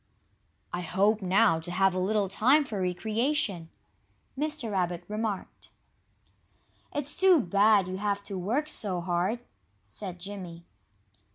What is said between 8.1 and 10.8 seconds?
to work so hard," said Jimmy.